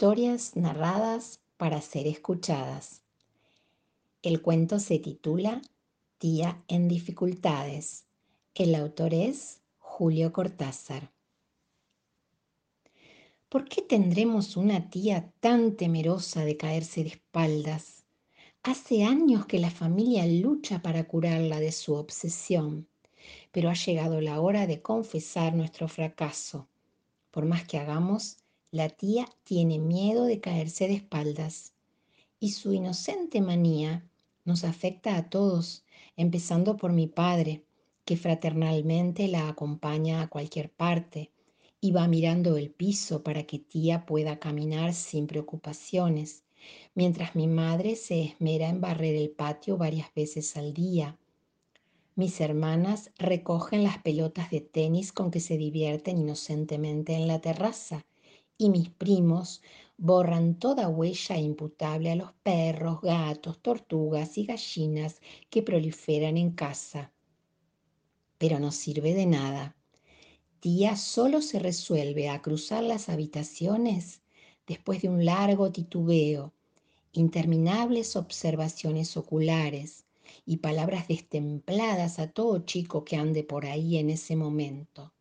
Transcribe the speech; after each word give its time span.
Historias 0.00 0.56
narradas 0.56 1.40
para 1.58 1.82
ser 1.82 2.06
escuchadas. 2.06 3.02
El 4.22 4.40
cuento 4.40 4.78
se 4.78 4.98
titula 4.98 5.60
Tía 6.16 6.64
en 6.68 6.88
dificultades. 6.88 8.06
El 8.54 8.74
autor 8.76 9.12
es 9.12 9.60
Julio 9.76 10.32
Cortázar. 10.32 11.12
¿Por 13.50 13.68
qué 13.68 13.82
tendremos 13.82 14.56
una 14.56 14.88
tía 14.88 15.34
tan 15.38 15.76
temerosa 15.76 16.46
de 16.46 16.56
caerse 16.56 17.04
de 17.04 17.10
espaldas? 17.10 18.04
Hace 18.62 19.04
años 19.04 19.44
que 19.44 19.58
la 19.58 19.70
familia 19.70 20.24
lucha 20.26 20.80
para 20.80 21.04
curarla 21.04 21.60
de 21.60 21.72
su 21.72 21.92
obsesión, 21.92 22.88
pero 23.52 23.68
ha 23.68 23.74
llegado 23.74 24.22
la 24.22 24.40
hora 24.40 24.66
de 24.66 24.80
confesar 24.80 25.54
nuestro 25.54 25.88
fracaso. 25.88 26.68
Por 27.30 27.44
más 27.44 27.64
que 27.64 27.76
hagamos, 27.76 28.38
la 28.72 28.88
tía 28.88 29.28
tiene 29.42 29.80
miedo 29.80 30.26
de 30.26 30.38
caerse 30.38 30.86
de 30.86 30.94
espaldas 30.94 31.72
y 32.38 32.52
su 32.52 32.72
inocente 32.72 33.40
manía 33.40 34.08
nos 34.44 34.62
afecta 34.62 35.16
a 35.16 35.28
todos, 35.28 35.84
empezando 36.16 36.76
por 36.76 36.92
mi 36.92 37.08
padre, 37.08 37.64
que 38.04 38.16
fraternalmente 38.16 39.26
la 39.26 39.48
acompaña 39.48 40.22
a 40.22 40.28
cualquier 40.28 40.70
parte 40.70 41.30
y 41.80 41.90
va 41.90 42.06
mirando 42.06 42.56
el 42.56 42.70
piso 42.70 43.24
para 43.24 43.42
que 43.42 43.58
tía 43.58 44.06
pueda 44.06 44.38
caminar 44.38 44.94
sin 44.94 45.26
preocupaciones, 45.26 46.44
mientras 46.94 47.34
mi 47.34 47.48
madre 47.48 47.96
se 47.96 48.22
esmera 48.22 48.68
en 48.68 48.80
barrer 48.80 49.16
el 49.16 49.30
patio 49.30 49.78
varias 49.78 50.14
veces 50.14 50.56
al 50.56 50.72
día. 50.72 51.18
Mis 52.14 52.40
hermanas 52.40 53.10
recogen 53.18 53.82
las 53.82 53.98
pelotas 53.98 54.50
de 54.50 54.60
tenis 54.60 55.12
con 55.12 55.30
que 55.30 55.40
se 55.40 55.56
divierten 55.56 56.18
inocentemente 56.18 57.14
en 57.14 57.26
la 57.26 57.40
terraza 57.40 58.04
y 58.60 58.68
mis 58.68 58.90
primos 58.90 59.62
borran 59.96 60.54
toda 60.54 60.86
huella 60.88 61.38
imputable 61.38 62.10
a 62.10 62.14
los 62.14 62.32
perros, 62.42 63.00
gatos, 63.00 63.58
tortugas 63.62 64.36
y 64.36 64.44
gallinas 64.44 65.22
que 65.48 65.62
proliferan 65.62 66.36
en 66.36 66.50
casa. 66.50 67.10
Pero 68.36 68.60
no 68.60 68.70
sirve 68.70 69.14
de 69.14 69.24
nada. 69.24 69.76
Tía 70.60 70.96
solo 70.96 71.40
se 71.40 71.58
resuelve 71.58 72.28
a 72.28 72.42
cruzar 72.42 72.84
las 72.84 73.08
habitaciones 73.08 74.20
después 74.66 75.00
de 75.00 75.08
un 75.08 75.24
largo 75.24 75.72
titubeo, 75.72 76.52
interminables 77.12 78.14
observaciones 78.14 79.16
oculares 79.16 80.04
y 80.44 80.58
palabras 80.58 81.08
destempladas 81.08 82.18
a 82.18 82.30
todo 82.30 82.58
chico 82.66 83.04
que 83.06 83.16
ande 83.16 83.42
por 83.42 83.64
ahí 83.64 83.96
en 83.96 84.10
ese 84.10 84.36
momento. 84.36 85.14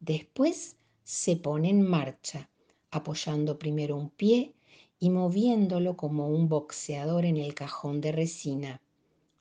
Después 0.00 0.76
se 1.02 1.36
pone 1.36 1.70
en 1.70 1.80
marcha 1.80 2.50
apoyando 2.96 3.58
primero 3.58 3.96
un 3.96 4.10
pie 4.10 4.54
y 4.98 5.10
moviéndolo 5.10 5.96
como 5.96 6.28
un 6.28 6.48
boxeador 6.48 7.24
en 7.24 7.36
el 7.36 7.54
cajón 7.54 8.00
de 8.00 8.12
resina, 8.12 8.80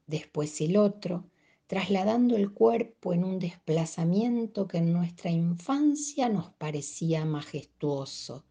después 0.08 0.60
el 0.62 0.78
otro, 0.78 1.26
trasladando 1.68 2.36
el 2.36 2.52
cuerpo 2.52 3.14
en 3.14 3.24
un 3.24 3.40
desplazamiento 3.40 4.68
que 4.68 4.78
en 4.78 4.94
nuestra 4.94 5.32
infancia 5.32 6.30
nos 6.30 6.52
parecía 6.52 7.26
majestuoso 7.26 8.44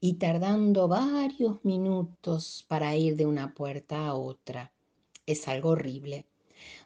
y 0.00 0.14
tardando 0.14 0.88
varios 0.88 1.64
minutos 1.64 2.64
para 2.68 2.94
ir 2.96 3.16
de 3.16 3.26
una 3.26 3.54
puerta 3.54 4.06
a 4.06 4.14
otra. 4.14 4.72
Es 5.26 5.48
algo 5.48 5.70
horrible. 5.70 6.26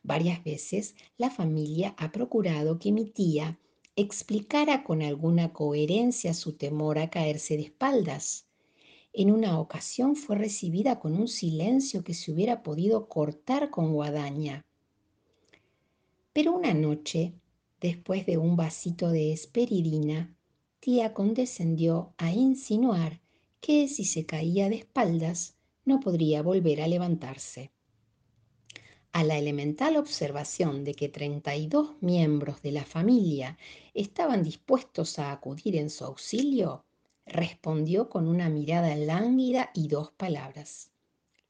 Varias 0.03 0.43
veces 0.45 0.95
la 1.17 1.31
familia 1.31 1.95
ha 1.99 2.13
procurado 2.13 2.79
que 2.79 2.93
mi 2.93 3.05
tía 3.05 3.59
explicara 4.01 4.85
con 4.85 5.03
alguna 5.03 5.53
coherencia 5.53 6.33
su 6.33 6.53
temor 6.53 7.01
a 7.01 7.11
caerse 7.11 7.57
de 7.57 7.65
espaldas. 7.65 8.47
En 9.13 9.33
una 9.33 9.59
ocasión 9.59 10.15
fue 10.15 10.37
recibida 10.37 11.01
con 11.01 11.17
un 11.17 11.27
silencio 11.27 12.05
que 12.05 12.15
se 12.15 12.31
hubiera 12.31 12.63
podido 12.63 13.09
cortar 13.09 13.71
con 13.71 13.93
guadaña. 13.93 14.65
Pero 16.33 16.53
una 16.53 16.75
noche, 16.75 17.35
después 17.81 18.25
de 18.25 18.39
un 18.39 18.55
vasito 18.55 19.11
de 19.11 19.33
esperidina, 19.33 20.33
tía 20.79 21.13
condescendió 21.13 22.15
a 22.19 22.31
insinuar 22.33 23.21
que 23.61 23.89
si 23.89 24.05
se 24.05 24.27
caía 24.27 24.69
de 24.69 24.77
espaldas 24.77 25.57
no 25.85 25.99
podría 25.99 26.43
volver 26.43 26.83
a 26.83 26.87
levantarse. 26.87 27.73
A 29.13 29.25
la 29.25 29.37
elemental 29.37 29.97
observación 29.97 30.85
de 30.85 30.95
que 30.95 31.09
32 31.09 31.97
miembros 32.01 32.63
de 32.63 32.73
la 32.73 32.85
familia 32.85 33.59
estaban 33.95 34.43
dispuestos 34.43 35.19
a 35.19 35.33
acudir 35.33 35.77
en 35.77 35.91
su 35.91 36.05
auxilio, 36.05 36.85
respondió 37.27 38.09
con 38.09 38.29
una 38.29 38.49
mirada 38.49 38.95
lánguida 38.95 39.71
y 39.75 39.89
dos 39.89 40.13
palabras. 40.13 40.91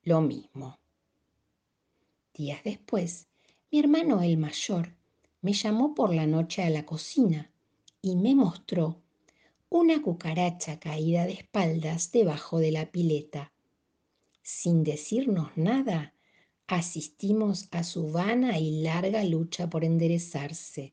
Lo 0.03 0.21
mismo. 0.21 0.79
Días 2.35 2.63
después, 2.65 3.27
mi 3.71 3.81
hermano 3.81 4.23
el 4.23 4.39
mayor 4.39 4.95
me 5.43 5.53
llamó 5.53 5.95
por 5.95 6.15
la 6.15 6.27
noche 6.27 6.63
a 6.63 6.71
la 6.71 6.87
cocina 6.87 7.51
y 8.01 8.17
me 8.17 8.35
mostró 8.35 9.03
una 9.69 10.01
cucaracha 10.01 10.81
caída 10.81 11.27
de 11.27 11.33
espaldas 11.33 12.11
debajo 12.13 12.59
de 12.59 12.73
la 12.73 12.91
pileta. 12.91 13.53
Sin 14.43 14.85
decirnos 14.85 15.51
nada, 15.57 16.15
asistimos 16.69 17.67
a 17.71 17.83
su 17.83 18.13
vana 18.13 18.59
y 18.59 18.83
larga 18.83 19.25
lucha 19.25 19.71
por 19.71 19.85
enderezarse, 19.85 20.93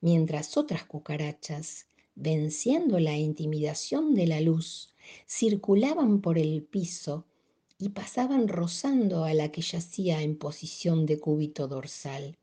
mientras 0.00 0.56
otras 0.56 0.84
cucarachas, 0.84 1.86
venciendo 2.14 2.98
la 2.98 3.16
intimidación 3.16 4.14
de 4.14 4.26
la 4.26 4.40
luz, 4.40 4.94
circulaban 5.28 6.22
por 6.22 6.38
el 6.38 6.62
piso 6.62 7.26
y 7.78 7.90
pasaban 7.90 8.48
rozando 8.48 9.24
a 9.24 9.34
la 9.34 9.52
que 9.52 9.60
yacía 9.60 10.22
en 10.22 10.36
posición 10.36 11.04
de 11.04 11.20
cúbito 11.20 11.68
dorsal. 11.68 12.38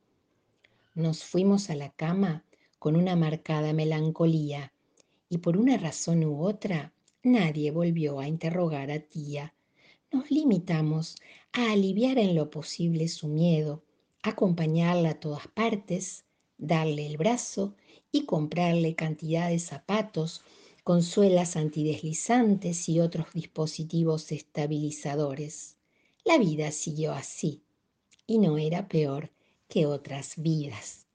Nos 0.93 1.23
fuimos 1.23 1.71
a 1.71 1.75
la 1.75 1.89
cama 1.89 2.43
con 2.77 2.95
una 2.95 3.15
marcada 3.15 3.73
melancolía 3.73 4.71
y 5.29 5.39
por 5.39 5.57
una 5.57 5.77
razón 5.77 6.23
u 6.23 6.43
otra 6.43 6.93
nadie 7.23 7.71
volvió 7.71 8.19
a 8.19 8.27
interrogar 8.27 8.91
a 8.91 8.99
tía 8.99 9.53
nos 10.11 10.31
limitamos 10.31 11.15
a 11.51 11.71
aliviar 11.71 12.17
en 12.17 12.35
lo 12.35 12.49
posible 12.49 13.07
su 13.07 13.27
miedo, 13.27 13.83
acompañarla 14.23 15.11
a 15.11 15.19
todas 15.19 15.47
partes, 15.47 16.25
darle 16.57 17.05
el 17.05 17.17
brazo 17.17 17.75
y 18.11 18.25
comprarle 18.25 18.95
cantidad 18.95 19.49
de 19.49 19.59
zapatos, 19.59 20.41
consuelas 20.83 21.55
antideslizantes 21.55 22.87
y 22.89 22.99
otros 22.99 23.33
dispositivos 23.33 24.31
estabilizadores. 24.31 25.77
La 26.23 26.37
vida 26.37 26.71
siguió 26.71 27.13
así 27.13 27.63
y 28.25 28.39
no 28.39 28.57
era 28.57 28.87
peor 28.87 29.31
que 29.67 29.85
otras 29.85 30.33
vidas. 30.37 31.06